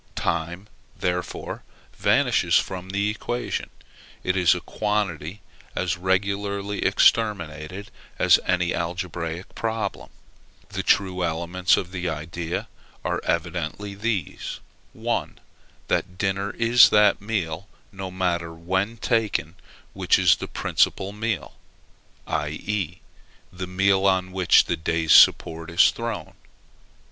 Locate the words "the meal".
23.53-24.07